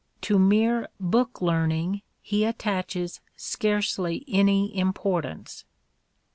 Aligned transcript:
To 0.21 0.39
mere 0.39 0.87
book 0.99 1.43
learning 1.43 2.01
he 2.23 2.43
attaches 2.43 3.19
scarcely 3.35 4.25
any 4.27 4.75
importance. 4.75 5.63